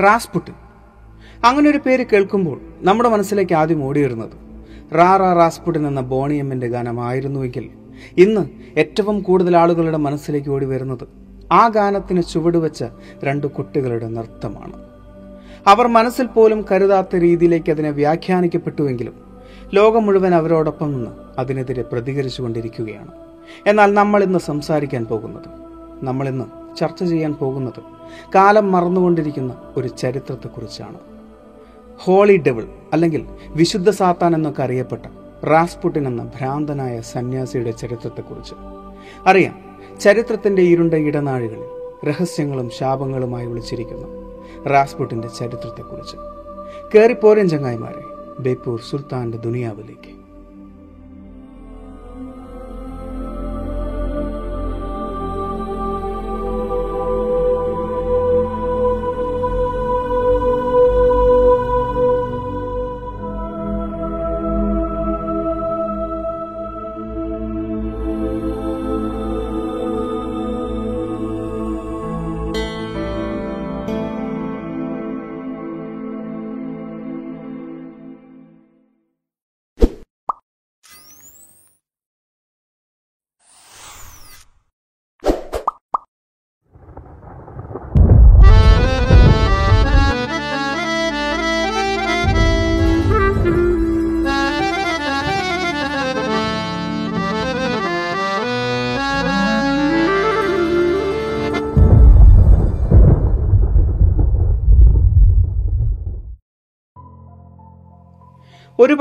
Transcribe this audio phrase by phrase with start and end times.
[0.00, 0.54] Rasputin.
[1.44, 4.36] അങ്ങനെ ഒരു പേര് കേൾക്കുമ്പോൾ നമ്മുടെ മനസ്സിലേക്ക് ആദ്യം ഓടിയിരുന്നത്
[4.94, 7.66] റാ റാ റാസ്പുട്ടിൻ എന്ന ബോണിയമ്മിന്റെ ഗാനമായിരുന്നുവെങ്കിൽ
[8.16, 8.42] ഇന്ന്
[8.80, 11.04] ഏറ്റവും കൂടുതൽ ആളുകളുടെ മനസ്സിലേക്ക് ഓടി വരുന്നത്
[11.52, 12.84] ആ ഗാനത്തിന് ചുവടുവെച്ച
[13.24, 14.76] രണ്ട് കുട്ടികളുടെ നൃത്തമാണ്.
[15.66, 19.16] അവർ മനസ്സിൽ പോലും കരുതാത്ത രീതിയിലേക്ക് അതിനെ വ്യാഖ്യാനിക്കപ്പെട്ടുവെങ്കിലും
[19.74, 23.12] ലോകം മുഴുവൻ അവരോടൊപ്പം നിന്ന് അതിനെതിരെ പ്രതികരിച്ചുകൊണ്ടിരിക്കുകയാണ്
[23.66, 25.48] എന്നാൽ നമ്മൾ ഇന്ന് സംസാരിക്കാൻ പോകുന്നത്
[26.02, 27.80] നമ്മളിന്ന് ചർച്ച ചെയ്യാൻ പോകുന്നത്
[28.34, 30.98] കാലം മറന്നുകൊണ്ടിരിക്കുന്ന ഒരു ചരിത്രത്തെക്കുറിച്ചാണ്.
[31.98, 35.02] ഹോളി ഡെവിൾ അല്ലെങ്കിൽ വിശുദ്ധ സാത്താൻ എന്നൊക്കെ അറിയപ്പെട്ട
[35.44, 38.54] റാസ്പുട്ടിൻ എന്ന ഭ്രാന്തനായ സന്യാസിയുടെ ചരിത്രത്തെക്കുറിച്ച്.
[39.26, 41.62] അറിയാം ചരിത്രത്തിന്റെ ഇരുണ്ട ഇടനാഴികളിൽ
[42.08, 44.06] രഹസ്യങ്ങളും ശാപങ്ങളുമായി വിളിച്ചിരിക്കുന്ന
[44.68, 46.16] റാസ്പുട്ടിന്റെ ചരിത്രത്തെക്കുറിച്ച്.
[46.94, 48.04] കയറിപ്പോരൻ ചങ്ങായിമാരെ
[48.42, 50.19] ബേപ്പൂർ സുൽത്താന്റെ ദുനിയാവിലേക്ക്.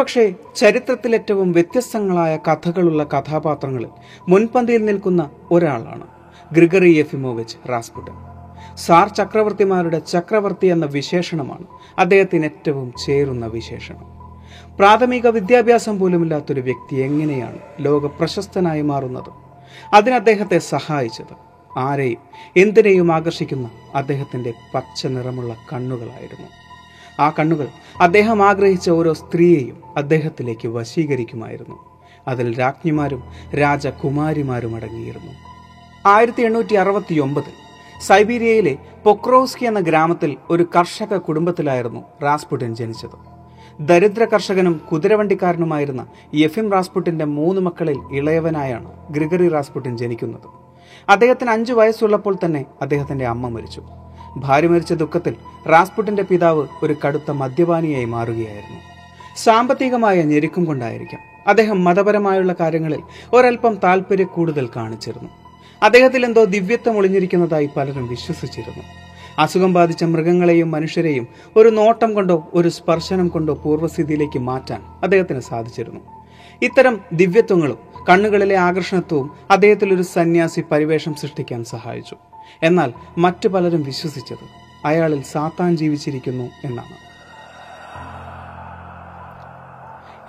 [0.09, 3.89] ഒരുപക്ഷെ ചരിത്രത്തിലേറ്റവും വ്യത്യസ്തങ്ങളായ കഥകളുള്ള കഥാപാത്രങ്ങളിൽ
[4.29, 6.07] മുൻപന്തിയിൽ നിൽക്കുന്ന ഒരാളാണ്
[6.53, 8.15] ഗ്രിഗറി എഫിമോവിച്ച് റാസ്പുട്ടൻ.
[8.77, 11.65] സാർ ചക്രവർത്തിമാരുടെ ചക്രവർത്തി എന്ന വിശേഷണമാണ്
[11.97, 14.07] അദ്ദേഹത്തിന് ഏറ്റവും ചേരുന്ന വിശേഷണം.
[14.79, 19.31] പ്രാഥമിക വിദ്യാഭ്യാസം പോലുമില്ലാത്തൊരു വ്യക്തി എങ്ങനെയാണ് ലോക പ്രശസ്തനായി മാറുന്നത്?
[19.93, 21.35] അതിന് അദ്ദേഹത്തെ സഹായിച്ചത്
[21.77, 22.23] ആരെയും?
[22.57, 26.49] എന്തിനേയും ആകർഷിക്കുന്ന അദ്ദേഹത്തിന്റെ പച്ച നിറമുള്ള കണ്ണുകളായിരുന്നു.
[27.19, 27.67] ആ കണ്ണുകൾ.
[28.01, 31.75] അദ്ദേഹം ആഗ്രഹിച്ച ഓരോ സ്ത്രീയെയും അദ്ദേഹത്തിലേക്ക് വശീകരിക്കുമായിരുന്നു.
[32.27, 33.23] അതിൽ രാജ്ഞിമാരും
[33.59, 35.31] രാജകുമാരിമാരും അടങ്ങിയിരുന്നു.
[36.05, 37.51] ആയിരത്തി എണ്ണൂറ്റി അറുപത്തി ഒമ്പതിൽ
[38.01, 43.39] സൈബീരിയയിലെ പൊക്രോസ്കി എന്ന ഗ്രാമത്തിൽ ഒരു കർഷക കുടുംബത്തിലായിരുന്നു റാസ്പുട്ടിൻ ജനിച്ചത്.
[43.79, 50.49] ദരിദ്ര കർഷകനും കുതിരവണ്ടിക്കാരനുമായിരുന്ന യഫിം റാസ്പുട്ടിന്റെ മൂന്ന് മക്കളിൽ ഇളയവനായാണ് ഗ്രിഗറി റാസ്പുട്ടിൻ ജനിക്കുന്നത്.
[51.09, 53.81] അദ്ദേഹത്തിന് അഞ്ചു വയസ്സുള്ളപ്പോൾ തന്നെ അദ്ദേഹത്തിന്റെ അമ്മ മരിച്ചു.
[54.37, 55.35] ഭാര്യ മരിച്ച ദുഃഖത്തിൽ
[55.67, 58.79] റാസ്പുട്ടിന്റെ പിതാവ് ഒരു കടുത്ത മദ്യപാനിയായി മാറുകയായിരുന്നു.
[59.37, 63.01] സാമ്പത്തികമായ ഞെരുക്കം കൊണ്ടായിരിക്കാം അദ്ദേഹം മതപരമായുള്ള കാര്യങ്ങളിൽ
[63.33, 65.29] ഒരൽപ്പം താല്പര്യ കൂടുതൽ കാണിച്ചിരുന്നു.
[65.83, 68.83] അദ്ദേഹത്തിൽ എന്തോ ദിവ്യത്വം ഒളിഞ്ഞിരിക്കുന്നതായി പലരും വിശ്വസിച്ചിരുന്നു.
[69.39, 75.99] അസുഖം ബാധിച്ച മൃഗങ്ങളെയും മനുഷ്യരെയും ഒരു നോട്ടം കൊണ്ടോ ഒരു സ്പർശനം കൊണ്ടോ പൂർവസ്ഥിതിയിലേക്ക് മാറ്റാൻ അദ്ദേഹത്തിന് സാധിച്ചിരുന്നു.
[76.61, 77.77] ഇത്തരം ദിവ്യത്വങ്ങളും
[78.09, 82.15] കണ്ണുകളിലെ ആകർഷണത്വവും അദ്ദേഹത്തിൽ ഒരു സന്യാസി പരിവേഷം സൃഷ്ടിക്കാൻ സഹായിച്ചു.
[82.63, 84.45] എന്നാൽ മറ്റു പലരും വിശ്വസിച്ചത്
[84.85, 86.95] അയാളിൽ സാത്താൻ ജീവിച്ചിരിക്കുന്നു എന്നാണ്.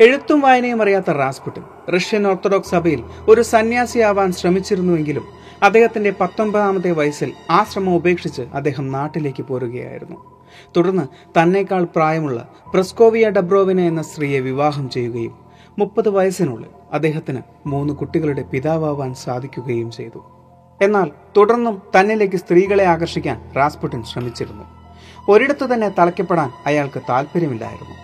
[0.02, 1.64] എഴുത്തും വായനയും അറിയാത്ത റാസ്പുട്ടിൻ
[1.94, 5.26] റഷ്യൻ ഓർത്തഡോക്സ് സഭയിൽ ഒരു സന്യാസിയാവാൻ ശ്രമിച്ചിരുന്നുവെങ്കിലും
[5.62, 10.16] അദ്ദേഹത്തിന്റെ പത്തൊമ്പതാമത്തെ വയസ്സിൽ ആ ശ്രമം ഉപേക്ഷിച്ച് അദ്ദേഹം നാട്ടിലേക്ക് പോരുകയായിരുന്നു.
[10.76, 11.04] തുടർന്ന്
[11.38, 15.49] തന്നേക്കാൾ പ്രായമുള്ള പ്രസ്കോവിയ ഡബ്രോവിന എന്ന സ്ത്രീയെ വിവാഹം ചെയ്യുകയും
[15.80, 20.20] മുപ്പത് വയസ്സിനുള്ളിൽ അദ്ദേഹത്തിന് മൂന്ന് കുട്ടികളുടെ പിതാവാൻ സാധിക്കുകയും ചെയ്തു.
[20.82, 24.64] എന്നാൽ തുടർന്നും തന്നിലേക്ക് സ്ത്രീകളെ ആകർഷിക്കാൻ റാസ്പുട്ടിൻ ശ്രമിച്ചിരുന്നു.
[25.28, 27.96] ഒരിടത്തു തന്നെ തളയ്ക്കപ്പെടാൻ അയാൾക്ക് താല്പര്യമില്ലായിരുന്നു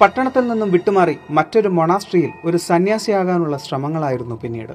[0.00, 4.72] പട്ടണത്തിൽ നിന്നും വിട്ടുമാറി മറ്റൊരു മൊണാസ്ട്രിയിൽ ഒരു സന്യാസിയാകാനുള്ള ശ്രമങ്ങളായിരുന്നു പിന്നീട്.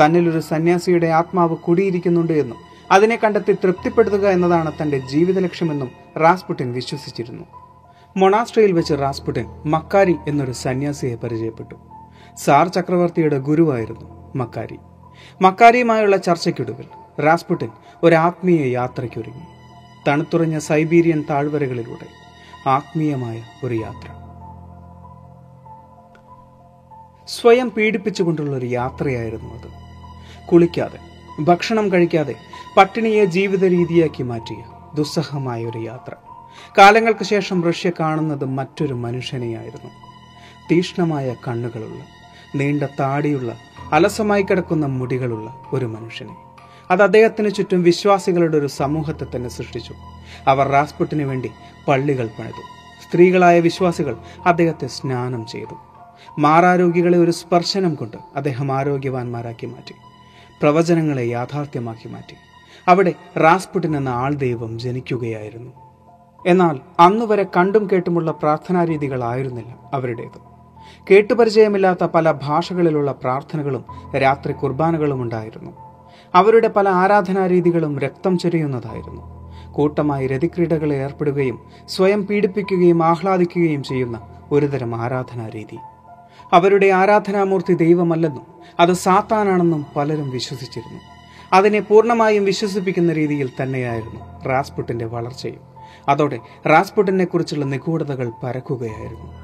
[0.00, 2.56] തന്നിലൊരു സന്യാസിയുടെ ആത്മാവ് കുടിയിരിക്കുന്നുണ്ട് എന്നും
[2.90, 7.61] അതിനെ കണ്ടെത്തി തൃപ്തിപ്പെടുത്തുക എന്നതാണ് തന്റെ ജീവിത ലക്ഷ്യമെന്നും റാസ്പുട്ടിൻ വിശ്വസിച്ചിരുന്നു.
[8.16, 11.74] മൊണാസ്ട്രിയിൽ വെച്ച് റാസ്പുട്ടിൻ മക്കാരി എന്നൊരു സന്യാസിയെ പരിചയപ്പെട്ടു.
[12.36, 14.78] സാർ ചക്രവർത്തിയുടെ ഗുരുവായിരുന്നു മക്കാരി.
[15.42, 16.84] മക്കാരിയുമായുള്ള ചർച്ചയ്ക്കൊടുവിൽ
[17.22, 17.68] റാസ്പുട്ടിൻ
[18.02, 19.42] ഒരു ആത്മീയ യാത്രയ്ക്കൊരുങ്ങി.
[20.08, 22.06] തണുത്തുറഞ്ഞ സൈബീരിയൻ താഴ്വരകളിലൂടെ
[22.68, 24.08] ആത്മീയമായ ഒരു യാത്ര.
[27.28, 29.70] സ്വയം പീഡിപ്പിച്ചുകൊണ്ടുള്ള ഒരു യാത്രയായിരുന്നു അത്.
[30.46, 30.98] കുളിക്കാതെ
[31.40, 32.34] ഭക്ഷണം കഴിക്കാതെ
[32.76, 36.12] പട്ടിണിയെ ജീവിത രീതിയാക്കി മാറ്റിയ ദുസ്സഹമായ ഒരു യാത്ര.
[36.78, 39.90] കാലങ്ങൾക്ക് ശേഷം റഷ്യ കാണുന്നത് മറ്റൊരു മനുഷ്യനെയായിരുന്നു.
[40.70, 42.04] തീഷ്ണമായ കണ്ണുകളുള്ള
[42.56, 43.56] നീണ്ട താടിയുള്ള
[43.92, 46.36] അലസമായി കിടക്കുന്ന മുടികളുള്ള ഒരു മനുഷ്യനെ.
[46.90, 49.94] അത് അദ്ദേഹത്തിന് ചുറ്റും വിശ്വാസികളുടെ ഒരു സമൂഹത്തെ തന്നെ സൃഷ്ടിച്ചു.
[50.46, 51.50] അവർ റാസ്പുട്ടിന് വേണ്ടി
[51.88, 52.62] പള്ളികൾ പണിതു.
[53.02, 54.16] സ്ത്രീകളായ വിശ്വാസികൾ
[54.46, 55.76] അദ്ദേഹത്തെ സ്നാനം ചെയ്തു.
[56.38, 59.94] മാറാരോഗികളെ ഒരു സ്പർശനം കൊണ്ട് അദ്ദേഹം ആരോഗ്യവാന്മാരാക്കി മാറ്റി.
[60.62, 62.34] പ്രവചനങ്ങളെ യാഥാർത്ഥ്യമാക്കി മാറ്റി.
[62.88, 65.91] അവിടെ റാസ്പുട്ടിൻ എന്ന ആൾ ദൈവം ജനിക്കുകയായിരുന്നു.
[66.46, 70.52] എന്നാൽ അന്നുവരെ കണ്ടും കേട്ടുമുള്ള പ്രാർത്ഥനാരീതികളായിരുന്നില്ല അവരുടേത്.
[71.10, 73.84] കേട്ടുപരിചയമില്ലാത്ത പല ഭാഷകളിലുള്ള പ്രാർത്ഥനകളും
[74.16, 75.70] രാത്രി കുർബാനകളും ഉണ്ടായിരുന്നു.
[76.34, 79.52] അവരുടെ പല ആരാധനാരീതികളും രക്തം ചൊരിയുന്നതായിരുന്നു.
[79.72, 84.20] കൂട്ടമായി രതിക്രീഡകളിൽ ഏർപ്പെടുകയും സ്വയം പീഡിപ്പിക്കുകയും ആഹ്ലാദിക്കുകയും ചെയ്യുന്ന
[84.52, 85.78] ഒരുതരം ആരാധനാരീതി.
[86.52, 88.46] അവരുടെ ആരാധനാമൂർത്തി ദൈവമല്ലെന്നും
[88.80, 91.00] അത് സാത്താനാണെന്നും പലരും വിശ്വസിച്ചിരുന്നു.
[91.52, 95.71] അതിനെ പൂർണമായും വിശ്വസിപ്പിക്കുന്ന രീതിയിൽ തന്നെയായിരുന്നു റാസ്പുട്ടിന്റെ വളർച്ചയും.
[96.08, 99.42] അതോടെ റാസ്പുട്ടിനെ കുറിച്ചുള്ള നിഗൂഢതകൾ പരക്കുകയായിരുന്നു.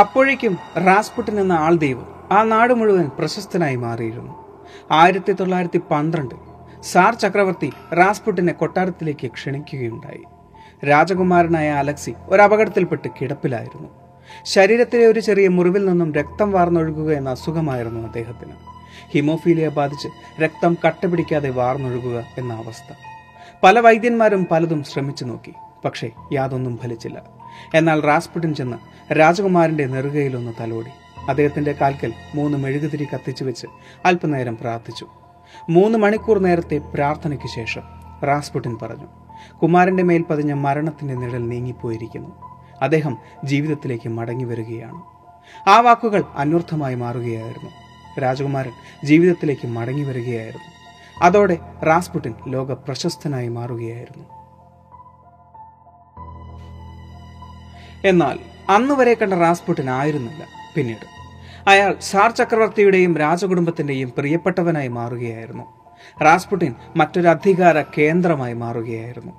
[0.00, 4.34] അപ്പോഴേക്കും റാസ്പുട്ടിൻ എന്ന ആൾ ദൈവം ആ നാട് മുഴുവൻ പ്രശസ്തനായി മാറിയിരുന്നു.
[4.92, 6.34] ആയിരത്തി തൊള്ളായിരത്തി പന്ത്രണ്ട്
[6.82, 10.24] സാർ ചക്രവർത്തി റാസ്പുട്ടിനെ കൊട്ടാരത്തിലേക്ക് ക്ഷണിക്കുകയുണ്ടായി.
[10.88, 13.88] രാജകുമാരനായ അലക്സി ഒരു അപകടത്തിൽപ്പെട്ട് കിടപ്പിലായിരുന്നു.
[14.44, 18.52] ശരീരത്തിലെ ഒരു ചെറിയ മുറിവിൽ നിന്നും രക്തം വാർന്നൊഴുകുക എന്ന അസുഖമായിരുന്നു അദ്ദേഹത്തിന്.
[19.12, 20.08] ഹിമോഫീലിയ ബാധിച്ച്
[20.42, 23.09] രക്തം കട്ടപിടിക്കാതെ വാർന്നൊഴുകുക എന്ന അവസ്ഥ.
[23.62, 25.52] പല വൈദ്യന്മാരും പലതും ശ്രമിച്ചു നോക്കി.
[25.84, 27.22] പക്ഷേ യാതൊന്നും ഫലിച്ചില്ല.
[27.74, 28.76] എന്നാൽ റാസ്പുട്ടിൻ ചെന്ന്
[29.12, 30.90] രാജകുമാരന്റെ നെറുകയിലൊന്ന് തലോടി.
[31.28, 33.66] അദ്ദേഹത്തിന്റെ കാൽക്കൽ മൂന്ന് മെഴുകുതിരി കത്തിച്ചു വെച്ച്
[34.04, 35.06] അല്പനേരം പ്രാർത്ഥിച്ചു.
[35.70, 37.82] മൂന്ന് മണിക്കൂർ നേരത്തെ പ്രാർത്ഥനയ്ക്ക് ശേഷം
[38.24, 39.06] റാസ്പുട്ടിൻ പറഞ്ഞു
[39.62, 42.30] കുമാരന്റെ മേൽ പതിഞ്ഞ മരണത്തിന്റെ നിഴൽ നീങ്ങിപ്പോയിരിക്കുന്നു.
[42.82, 45.02] അദ്ദേഹം ജീവിതത്തിലേക്ക് മടങ്ങി വരികയാണ്.
[45.68, 47.70] ആ വാക്കുകൾ അന്വർത്ഥമായി മാറുകയായിരുന്നു.
[48.20, 48.72] രാജകുമാരൻ
[49.04, 50.79] ജീവിതത്തിലേക്ക് മടങ്ങി വരികയായിരുന്നു.
[51.22, 54.24] അതോടെ റാസ്പുട്ടിൻ ലോക പ്രശസ്തനായി മാറുകയായിരുന്നു.
[58.04, 58.38] എന്നാൽ
[58.68, 60.44] അന്ന് വരെ കണ്ട റാസ്പുട്ടിൻ ആയിരുന്നില്ല.
[60.74, 61.06] പിന്നീട്
[61.66, 65.64] അയാൾ സാർ ചക്രവർത്തിയുടെയും രാജകുടുംബത്തിന്റെയും പ്രിയപ്പെട്ടവനായി മാറുകയായിരുന്നു.
[66.22, 69.32] റാസ്പുട്ടിൻ മറ്റൊരു അധികാര കേന്ദ്രമായി മാറുകയായിരുന്നു.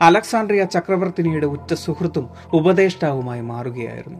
[0.00, 4.18] അലക്സാണ്ട്രിയ ചക്രവർത്തിനിയുടെ ഉറ്റ സുഹൃത്തും ഉപദേഷ്ടാവുമായി മാറുകയായിരുന്നു.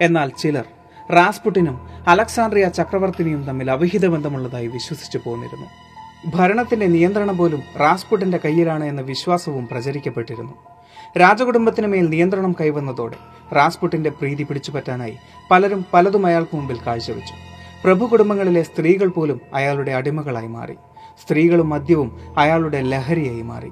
[0.00, 0.64] എന്നാൽ ചിലർ
[1.12, 5.91] റാസ്പുട്ടിനും അലക്സാണ്ട്രിയ ചക്രവർത്തിനിയും തമ്മിൽ അവിഹിത ബന്ധമുള്ളതായി വിശ്വസിച്ചു പോന്നിരുന്നു.
[6.26, 10.52] ഭരണത്തിന്റെ നിയന്ത്രണം പോലും റാസ്പുട്ടിന്റെ കയ്യിലാണ് എന്ന വിശ്വാസവും പ്രചരിക്കപ്പെട്ടിരുന്നു.
[11.18, 13.16] രാജകുടുംബത്തിന് മേൽ നിയന്ത്രണം കൈവന്നതോടെ
[13.54, 15.16] റാസ്പുട്ടിന്റെ പ്രീതി പിടിച്ചുപറ്റാനായി
[15.50, 17.34] പലരും പലതും അയാൾക്ക് മുമ്പിൽ കാഴ്ചവെച്ചു.
[17.84, 20.74] പ്രഭു കുടുംബങ്ങളിലെ സ്ത്രീകൾ പോലും അയാളുടെ അടിമകളായി മാറി.
[21.22, 23.70] സ്ത്രീകളും മദ്യവും അയാളുടെ ലഹരിയായി മാറി.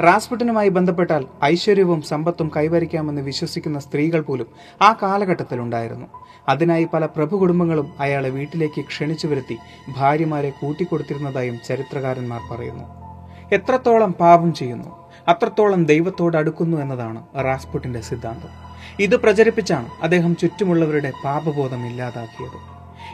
[0.00, 4.46] റാസ്പുട്ടിനുമായി ബന്ധപ്പെട്ടാൽ ഐശ്വര്യവും സമ്പത്തും കൈവരിക്കാമെന്ന് വിശ്വസിക്കുന്ന സ്ത്രീകൾ പോലും
[4.82, 6.06] ആ കാലഘട്ടത്തിലുണ്ടായിരുന്നു.
[6.48, 9.58] അതിനായി പല പ്രഭു കുടുംബങ്ങളും അയാളെ വീട്ടിലേക്ക് ക്ഷണിച്ചു വരുത്തി
[9.96, 12.84] ഭാര്യമാരെ കൂട്ടിക്കൊടുത്തിരുന്നതായും ചരിത്രകാരന്മാർ പറയുന്നു.
[13.52, 18.48] എത്രത്തോളം പാപം ചെയ്യുന്നു അത്രത്തോളം ദൈവത്തോട് അടുക്കുന്നു എന്നതാണ് റാസ്പുട്ടിന്റെ സിദ്ധാന്തം.
[19.00, 22.58] ഇത് പ്രചരിപ്പിച്ചാണ് അദ്ദേഹം ചുറ്റുമുള്ളവരുടെ പാപബോധം ഇല്ലാതാക്കിയത്.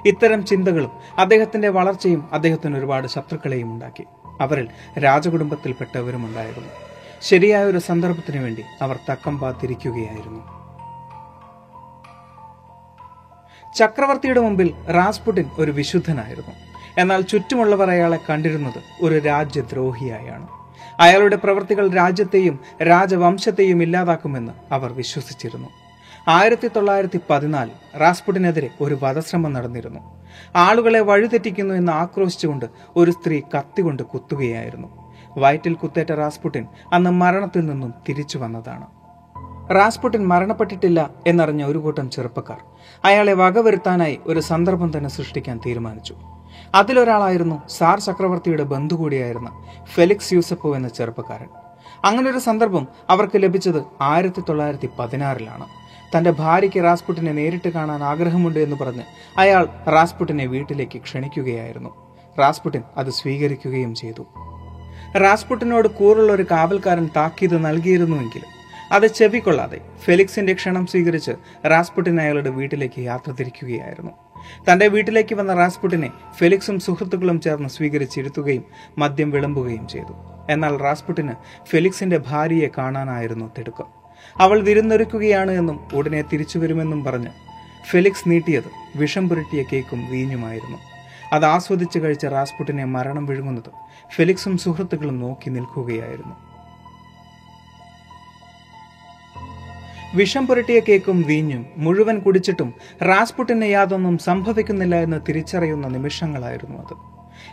[0.09, 4.05] ഇത്തരം ചിന്തകളും അദ്ദേഹത്തിന്റെ വളർച്ചയും അദ്ദേഹത്തിന് ഒരുപാട് ശത്രുക്കളെയും ഉണ്ടാക്കി.
[4.41, 4.69] അവരിൽ
[4.99, 6.69] രാജകുടുംബത്തിൽപ്പെട്ടവരും ഉണ്ടായിരുന്നു
[7.23, 10.59] ശരിയായ ഒരു സന്ദർഭത്തിനു വേണ്ടി അവർ തക്കം പാത്തിരിക്കുകയായിരുന്നു.
[13.77, 16.53] ചക്രവർത്തിയുടെ മുമ്പിൽ റാസ്പുട്ടിൻ ഒരു വിശുദ്ധനായിരുന്നു.
[16.99, 20.49] എന്നാൽ ചുറ്റുമുള്ളവർ അയാളെ കണ്ടിരുന്നത് ഒരു രാജ്യദ്രോഹിയായാണ്.
[21.01, 25.69] അയാളുടെ പ്രവൃത്തികൾ രാജ്യത്തെയും രാജവംശത്തെയും ഇല്ലാതാക്കുമെന്ന് അവർ വിശ്വസിച്ചിരുന്നു.
[26.29, 30.18] ആയിരത്തി തൊള്ളായിരത്തി പതിനാലിൽ റാസ്പുട്ടിനെതിരെ ഒരു വധശ്രമം നടന്നിരുന്നു.
[30.57, 32.65] ആളുകളെ വഴിതെറ്റിക്കുന്നു എന്ന് ആക്രോശിച്ചുകൊണ്ട്
[32.97, 34.89] ഒരു സ്ത്രീ കത്തികൊണ്ട് കുത്തുകയായിരുന്നു.
[35.37, 38.87] വയറ്റിൽ കുത്തേറ്റ റാസ്പുട്ടിൻ അന്ന് മരണത്തിൽ നിന്നും തിരിച്ചു വന്നതാണ്.
[39.71, 42.59] റാസ്പുട്ടിൻ മരണപ്പെട്ടിട്ടില്ല എന്നറിഞ്ഞ ഒരു കൂട്ടം ചെറുപ്പക്കാർ
[43.05, 46.15] അയാളെ വകവരുത്താനായി ഒരു സന്ദർഭം തന്നെ സൃഷ്ടിക്കാൻ തീരുമാനിച്ചു.
[46.75, 49.51] അതിലൊരാളായിരുന്നു സാർ ചക്രവർത്തിയുടെ ബന്ധു കൂടിയായിരുന്ന
[49.95, 51.49] ഫെലിക്സ് യൂസപ്പോ എന്ന ചെറുപ്പക്കാരൻ.
[52.05, 55.67] അങ്ങനെ ഒരു സന്ദർഭം അവർക്ക് ലഭിച്ചത് ആയിരത്തി തൊള്ളായിരത്തി പതിനാറിലാണ്.
[56.17, 59.03] തന്റെ ഭാര്യയ്ക്ക് റാസ്പുട്ടിനെ നേരിട്ട് കാണാൻ ആഗ്രഹമുണ്ട് എന്ന് പറഞ്ഞ്
[59.39, 61.91] അയാൾ റാസ്പുട്ടിനെ വീട്ടിലേക്ക് ക്ഷണിക്കുകയായിരുന്നു.
[62.39, 64.27] റാസ്പുട്ടിൻ അത് സ്വീകരിക്കുകയും ചെയ്തു.
[65.17, 68.59] റാസ്പുട്ടിനോട് കൂറുള്ള ഒരു കാവൽക്കാരൻ താക്കീത് നൽകിയിരുന്നുവെങ്കിലും
[68.93, 71.31] അത് ചെവിക്കൊള്ളാതെ ഫെലിക്സിന്റെ ക്ഷണം സ്വീകരിച്ച്
[71.67, 74.11] റാസ്പുട്ടിൻ അയാളുടെ വീട്ടിലേക്ക് യാത്ര തിരിക്കുകയായിരുന്നു.
[74.73, 78.65] തന്റെ വീട്ടിലേക്ക് വന്ന റാസ്പുട്ടിനെ ഫെലിക്സും സുഹൃത്തുക്കളും ചേർന്ന് സ്വീകരിച്ചിരുത്തുകയും
[78.99, 80.15] മദ്യം വിളമ്പുകയും ചെയ്തു.
[80.51, 81.33] എന്നാൽ റാസ്പുട്ടിന്
[81.67, 83.98] ഫെലിക്സിന്റെ ഭാര്യയെ കാണാനായിരുന്നു തിടുക്കം.
[84.41, 87.29] അവൾ വിരുന്നൊരുക്കുകയാണ് എന്നും ഉടനെ തിരിച്ചു വരുമെന്നും പറഞ്ഞ്
[87.91, 90.79] ഫെലിക്സ് നീട്ടിയത് വിഷം പുരട്ടിയ കേക്കും വീഞ്ഞുമായിരുന്നു.
[91.33, 93.71] അത് ആസ്വദിച്ച് കഴിച്ച റാസ്പുട്ടിനെ മരണം വിഴുങ്ങുന്നത്
[94.15, 96.35] ഫെലിക്സും സുഹൃത്തുക്കളും നോക്കി നിൽക്കുകയായിരുന്നു.
[100.15, 106.95] വിഷം പുരട്ടിയ കേക്കും വീഞ്ഞും മുഴുവൻ കുടിച്ചിട്ടും റാസ്പുട്ടിന് യാതൊന്നും സംഭവിക്കുന്നില്ല എന്ന് തിരിച്ചറിയുന്ന നിമിഷങ്ങളായിരുന്നു അത്.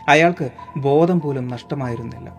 [0.08, 2.30] അയാൾക്ക് ബോധം പോലും നഷ്ടമായിരുന്നില്ല.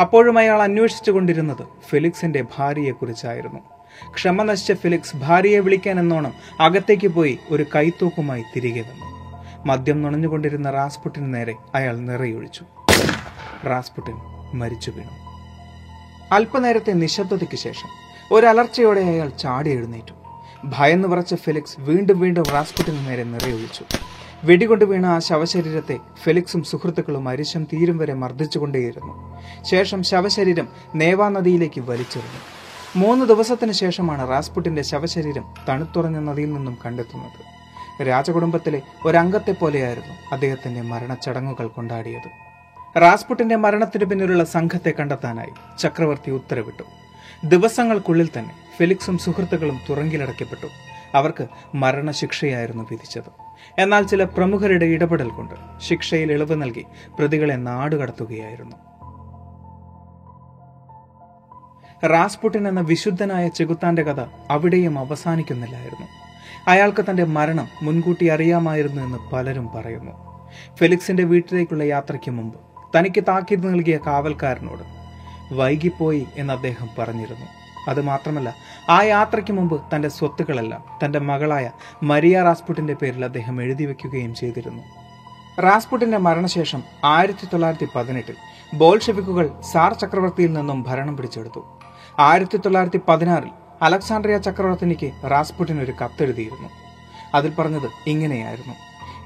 [0.00, 3.73] അപ്പോഴും അയാൾ അന്വേഷിച്ചു കൊണ്ടിരുന്നത് ഫെലിക്സിന്റെ ഭാര്യയെക്കുറിച്ചായിരുന്നു.
[4.14, 9.14] ക്ഷമ നശിച്ച ഫിലിക്സ് ഭാര്യയെ വിളിക്കാൻ എന്നോണം അകത്തേക്ക് പോയി ഒരു കൈത്തോക്കുമായി തിരികെ വന്നു.
[9.66, 12.64] മദ്യം നുണഞ്ഞുകൊണ്ടിരുന്ന റാസ്പുട്ടിന് നേരെ അയാൾ നിറയൊഴിച്ചു.
[13.66, 14.14] റാസ്പുട്ടിൻ
[14.54, 15.24] മരിച്ചു വീണു.
[16.34, 17.88] അല്പനേരത്തെ നിശബ്ദതയ്ക്ക് ശേഷം
[18.32, 20.12] ഒരലർച്ചയോടെ അയാൾ ചാടി എഴുന്നേറ്റു.
[20.64, 23.84] ഭയന്ന് വിറച്ച ഫെലിക്സ് വീണ്ടും വീണ്ടും റാസ്പുട്ടിന് നേരെ നിറയൊഴിച്ചു.
[24.44, 29.40] വെടികൊണ്ട് വീണ ആ ശവശരീരത്തെ ഫെലിക്സും സുഹൃത്തുക്കളും അരിശം തീരും വരെ മർദ്ദിച്ചുകൊണ്ടേയിരുന്നു.
[29.62, 32.53] ശേഷം ശവശരീരം നേവാനദിയിലേക്ക് വലിച്ചെറിഞ്ഞു.
[32.96, 37.40] മൂന്ന് ദിവസത്തിന് ശേഷമാണ് റാസ്പുട്ടിന്റെ ശവശരീരം തണുത്തുറഞ്ഞ നദിയിൽ നിന്നും കണ്ടെത്തുന്നത്.
[38.02, 42.30] രാജകുടുംബത്തിലെ ഒരംഗത്തെ പോലെയായിരുന്നു അദ്ദേഹത്തിന്റെ മരണച്ചടങ്ങുകൾ കൊണ്ടാടിയത്.
[42.98, 46.82] റാസ്പുട്ടിന്റെ മരണത്തിനു പിന്നിലുള്ള സംഘത്തെ കണ്ടെത്താനായി ചക്രവർത്തി ഉത്തരവിട്ടു.
[47.44, 50.66] ദിവസങ്ങൾക്കുള്ളിൽ തന്നെ ഫെലിക്സും സുഹൃത്തുക്കളും തുറങ്കിലടയ്ക്കപ്പെട്ടു.
[51.14, 53.30] അവർക്ക് മരണശിക്ഷയായിരുന്നു വിധിച്ചത്.
[53.78, 56.84] എന്നാൽ ചില പ്രമുഖരുടെ ഇടപെടൽ കൊണ്ട് ശിക്ഷയിൽ ഇളവ് നൽകി
[57.18, 58.76] പ്രതികളെ നാടുകടത്തുകയായിരുന്നു.
[62.06, 64.20] റാസ്പുട്ടിൻ എന്ന വിശുദ്ധനായ ചെകുത്താന്റെ കഥ
[64.50, 66.06] അവിടെയും അവസാനിക്കുന്നില്ലായിരുന്നു.
[66.68, 70.12] അയാൾക്ക് തന്റെ മരണം മുൻകൂട്ടി അറിയാമായിരുന്നു എന്ന് പലരും പറയുന്നു.
[70.76, 72.58] ഫെലിക്സിന്റെ വീട്ടിലേക്കുള്ള യാത്രയ്ക്ക് മുമ്പ്
[72.98, 74.82] തനിക്ക് താക്കീത് നൽകിയ കാവൽക്കാരനോട്
[75.54, 77.46] വൈകിപ്പോയി എന്ന് അദ്ദേഹം പറഞ്ഞിരുന്നു.
[77.88, 78.54] അത് മാത്രമല്ല
[78.90, 81.70] ആ യാത്രയ്ക്ക് മുമ്പ് തന്റെ സ്വത്തുക്കളെല്ലാം തന്റെ മകളായ
[82.02, 84.82] മരിയ റാസ്പുട്ടിന്റെ പേരിൽ അദ്ദേഹം എഴുതി വെക്കുകയും ചെയ്തിരുന്നു.
[85.60, 88.34] റാസ്പുട്ടിന്റെ മരണശേഷം ആയിരത്തി തൊള്ളായിരത്തി പതിനെട്ടിൽ
[88.74, 91.73] ബോൾഷെവിക്കുകൾ സാർ ചക്രവർത്തിയിൽ നിന്നും ഭരണം പിടിച്ചെടുത്തു.
[92.18, 93.48] ആയിരത്തി തൊള്ളായിരത്തി പതിനാറിൽ
[93.82, 96.68] അലക്സാണ്ട്രിയ ചക്രവർത്തിനിക്ക് റാസ്പുട്ടിൻ ഒരു കത്തെഴുതിയിരുന്നു.
[97.34, 98.74] അതിൽ പറഞ്ഞത് ഇങ്ങനെയായിരുന്നു.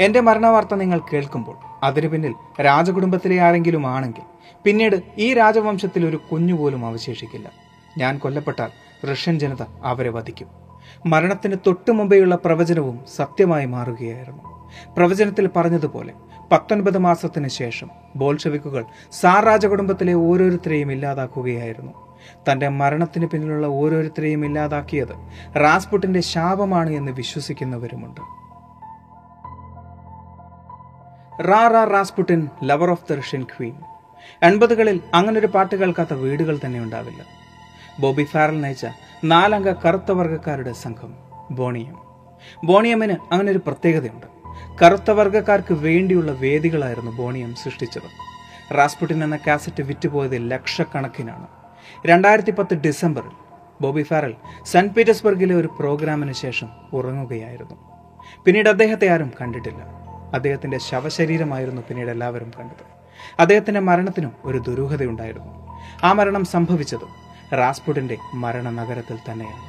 [0.01, 4.23] എന്റെ മരണവാർത്ത നിങ്ങൾ കേൾക്കുമ്പോൾ അതിനു പിന്നിൽ രാജകുടുംബത്തിലെ ആരെങ്കിലും ആണെങ്കിൽ
[4.65, 7.51] പിന്നീട് ഈ രാജവംശത്തിൽ ഒരു കുഞ്ഞുപോലും അവശേഷിക്കില്ല.
[7.99, 8.71] ഞാൻ കൊല്ലപ്പെട്ടാൽ
[9.07, 10.49] റഷ്യൻ ജനത അവരെ വധിക്കും.
[11.07, 14.43] മരണത്തിന് തൊട്ടു മുമ്പെയുള്ള പ്രവചനവും സത്യമായി മാറുകയായിരുന്നു.
[14.97, 16.13] പ്രവചനത്തിൽ പറഞ്ഞതുപോലെ
[16.53, 22.08] പത്തൊൻപത് മാസത്തിന് ശേഷം ബോൾഷവിക്കുകൾ സാർ രാജകുടുംബത്തിലെ ഓരോരുത്തരെയും ഇല്ലാതാക്കുകയായിരുന്നു.
[22.51, 25.15] തന്റെ മരണത്തിന് പിന്നിലുള്ള ഓരോരുത്തരെയും ഇല്ലാതാക്കിയത്
[25.57, 28.21] റാസ്പുട്ടിന്റെ ശാപമാണ് എന്ന് വിശ്വസിക്കുന്നവരുമുണ്ട്.
[31.43, 33.75] Ra ra Rasputin lover of the Russian queen
[34.43, 37.23] എൺപതുകളിൽ അങ്ങനൊരു പാട്ട് കേൾക്കാത്ത വീടുകൾ തന്നെ ഉണ്ടാവില്ല.
[38.01, 38.87] ബോബി ഫാറൽ നയിച്ച
[39.25, 41.15] നാലംഗ കറുത്ത വർഗക്കാരുടെ സംഘം
[41.51, 41.99] ബോണിയം.
[42.65, 44.27] ബോണിയമ്മിന് അങ്ങനെ ഒരു പ്രത്യേകതയുണ്ട്.
[44.85, 48.29] കറുത്ത വർഗക്കാർക്ക് വേണ്ടിയുള്ള വേദികളായിരുന്നു ബോണിയം സൃഷ്ടിച്ചത്.
[48.75, 51.47] റാസ്പുട്ടിൻ എന്ന കാസറ്റ് വിറ്റുപോയത് ലക്ഷക്കണക്കിനാണ്.
[52.07, 53.31] രണ്ടായിരത്തി പത്ത് ഡിസംബറിൽ
[53.81, 54.35] ബോബി ഫാറൽ
[54.67, 57.75] സെന്റ് പീറ്റേഴ്സ്ബർഗിലെ ഒരു പ്രോഗ്രാമിന് ശേഷം ഉറങ്ങുകയായിരുന്നു.
[58.45, 59.79] പിന്നീട് അദ്ദേഹത്തെ ആരും കണ്ടിട്ടില്ല.
[60.35, 62.85] അദ്ദേഹത്തിന്റെ ശവശരീരമായിരുന്നു പിന്നീട് എല്ലാവരും കണ്ടത്.
[63.39, 65.79] അദ്ദേഹത്തിന്റെ മരണത്തിനും ഒരു ദുരൂഹതയുണ്ടായിരുന്നു.
[66.03, 67.07] ആ മരണം സംഭവിച്ചത്
[67.55, 69.63] റാസ്പുട്ടിന്റെ മരണ നഗരത്തിൽ തന്നെയാണ്.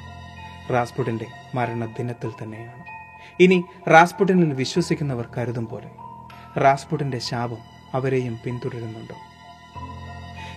[0.74, 2.84] റാസ്പുട്ടിന്റെ മരണ ദിനത്തിൽ തന്നെയാണ്.
[3.40, 5.90] ഇനി റാസ്പുട്ടിനിൽ വിശ്വസിക്കുന്നവർ കരുതും പോലെ
[6.60, 7.58] റാസ്പുട്ടിന്റെ ശാപം
[7.94, 9.16] അവരെയും പിന്തുടരുന്നുണ്ടോ.